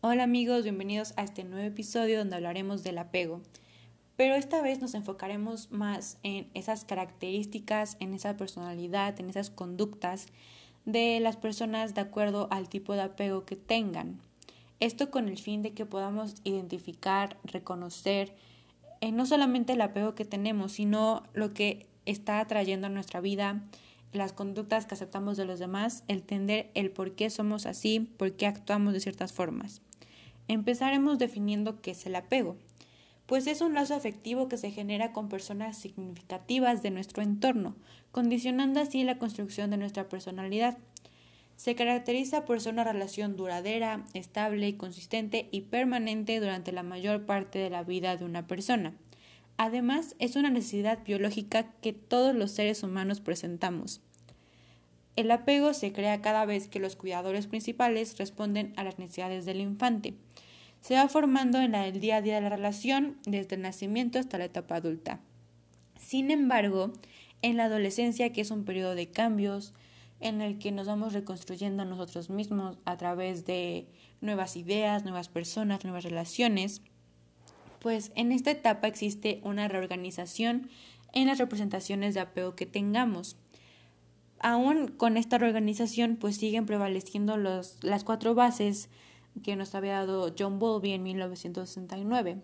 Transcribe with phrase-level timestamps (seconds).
[0.00, 3.40] Hola amigos, bienvenidos a este nuevo episodio donde hablaremos del apego.
[4.14, 10.26] Pero esta vez nos enfocaremos más en esas características, en esa personalidad, en esas conductas
[10.84, 14.20] de las personas de acuerdo al tipo de apego que tengan.
[14.78, 18.36] Esto con el fin de que podamos identificar, reconocer
[19.00, 23.64] eh, no solamente el apego que tenemos, sino lo que está atrayendo a nuestra vida,
[24.12, 28.46] las conductas que aceptamos de los demás, entender el por qué somos así, por qué
[28.46, 29.82] actuamos de ciertas formas.
[30.48, 32.56] Empezaremos definiendo qué es el apego,
[33.26, 37.76] pues es un lazo afectivo que se genera con personas significativas de nuestro entorno,
[38.10, 40.78] condicionando así la construcción de nuestra personalidad.
[41.56, 47.58] Se caracteriza por ser una relación duradera, estable, consistente y permanente durante la mayor parte
[47.58, 48.94] de la vida de una persona.
[49.58, 54.00] Además, es una necesidad biológica que todos los seres humanos presentamos.
[55.16, 59.60] El apego se crea cada vez que los cuidadores principales responden a las necesidades del
[59.60, 60.14] infante.
[60.80, 64.38] Se va formando en el día a día de la relación, desde el nacimiento hasta
[64.38, 65.20] la etapa adulta.
[65.98, 66.92] Sin embargo,
[67.42, 69.74] en la adolescencia, que es un periodo de cambios,
[70.20, 73.86] en el que nos vamos reconstruyendo a nosotros mismos a través de
[74.20, 76.82] nuevas ideas, nuevas personas, nuevas relaciones,
[77.78, 80.70] pues en esta etapa existe una reorganización
[81.12, 83.36] en las representaciones de apego que tengamos
[84.40, 88.88] aún con esta reorganización, pues siguen prevaleciendo los, las cuatro bases
[89.40, 92.38] que nos había dado John Bowlby en 1969.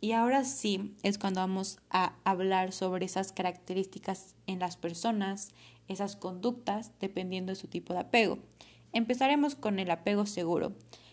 [0.00, 5.50] Y ahora sí es cuando vamos a hablar sobre esas características en las personas,
[5.86, 8.38] esas conductas, dependiendo de su tipo de apego.
[8.92, 10.72] Empezaremos con el apego seguro,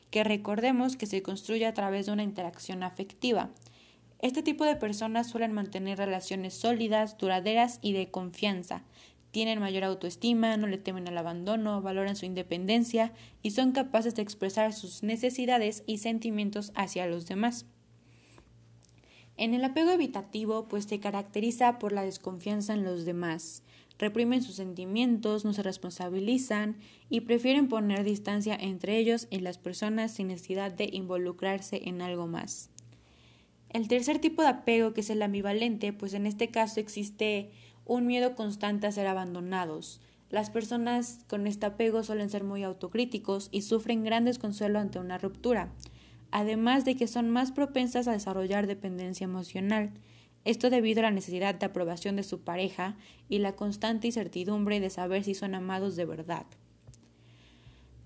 [0.10, 3.52] que recordemos que se construye a través de una interacción afectiva.
[4.22, 8.84] Este tipo de personas suelen mantener relaciones sólidas, duraderas y de confianza,
[9.32, 14.22] tienen mayor autoestima, no le temen al abandono, valoran su independencia y son capaces de
[14.22, 17.66] expresar sus necesidades y sentimientos hacia los demás.
[19.38, 23.64] En el apego evitativo, pues se caracteriza por la desconfianza en los demás,
[23.98, 26.78] reprimen sus sentimientos, no se responsabilizan
[27.10, 32.28] y prefieren poner distancia entre ellos y las personas sin necesidad de involucrarse en algo
[32.28, 32.70] más.
[33.70, 37.52] El tercer tipo de apego, que es el ambivalente, pues en este caso existe
[37.90, 40.00] un miedo constante a ser abandonados.
[40.30, 45.18] Las personas con este apego suelen ser muy autocríticos y sufren gran desconsuelo ante una
[45.18, 45.72] ruptura,
[46.30, 49.90] además de que son más propensas a desarrollar dependencia emocional,
[50.46, 52.96] esto debido a la necesidad de aprobación de su pareja
[53.28, 56.46] y la constante incertidumbre de saber si son amados de verdad.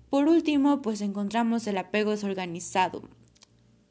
[0.08, 3.02] Por último, pues encontramos el apego desorganizado.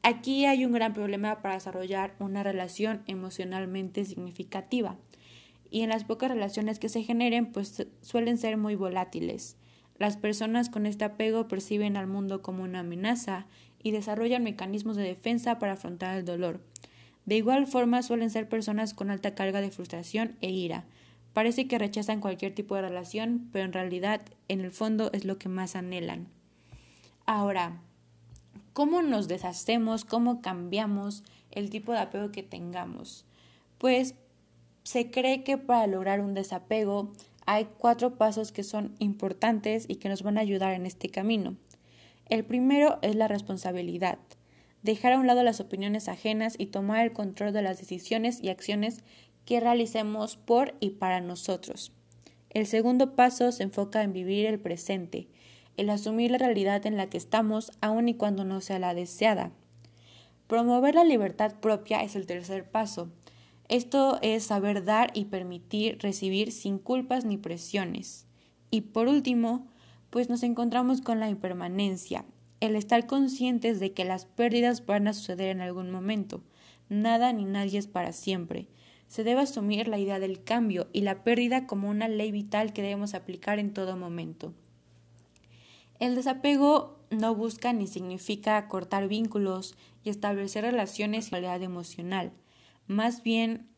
[0.02, 4.98] Aquí hay un gran problema para desarrollar una relación emocionalmente significativa
[5.74, 9.56] y en las pocas relaciones que se generen pues suelen ser muy volátiles.
[9.98, 13.46] Las personas con este apego perciben al mundo como una amenaza
[13.82, 16.60] y desarrollan mecanismos de defensa para afrontar el dolor.
[17.26, 20.84] De igual forma suelen ser personas con alta carga de frustración e ira.
[21.32, 25.38] Parece que rechazan cualquier tipo de relación, pero en realidad en el fondo es lo
[25.38, 26.28] que más anhelan.
[27.26, 27.80] Ahora,
[28.74, 33.24] ¿cómo nos deshacemos, cómo cambiamos el tipo de apego que tengamos?
[33.78, 34.14] Pues
[34.84, 37.12] se cree que para lograr un desapego
[37.46, 41.56] hay cuatro pasos que son importantes y que nos van a ayudar en este camino.
[42.28, 44.18] El primero es la responsabilidad,
[44.82, 48.50] dejar a un lado las opiniones ajenas y tomar el control de las decisiones y
[48.50, 49.02] acciones
[49.46, 51.92] que realicemos por y para nosotros.
[52.50, 55.28] El segundo paso se enfoca en vivir el presente,
[55.76, 59.50] el asumir la realidad en la que estamos aun y cuando no sea la deseada.
[60.46, 63.10] Promover la libertad propia es el tercer paso,
[63.68, 68.26] esto es saber dar y permitir recibir sin culpas ni presiones.
[68.70, 69.68] Y por último,
[70.10, 72.26] pues nos encontramos con la impermanencia,
[72.60, 76.42] el estar conscientes de que las pérdidas van a suceder en algún momento.
[76.90, 78.68] Nada ni nadie es para siempre.
[79.08, 82.82] Se debe asumir la idea del cambio y la pérdida como una ley vital que
[82.82, 84.52] debemos aplicar en todo momento.
[86.00, 92.32] El desapego no busca ni significa cortar vínculos y establecer relaciones y calidad emocional
[92.86, 93.68] más bien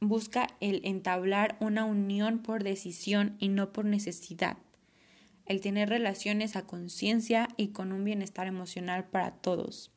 [0.00, 4.56] busca el entablar una unión por decisión y no por necesidad,
[5.46, 9.92] el tener relaciones a conciencia y con un bienestar emocional para todos.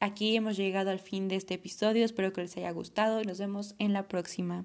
[0.00, 3.38] Aquí hemos llegado al fin de este episodio, espero que les haya gustado y nos
[3.38, 4.64] vemos en la próxima.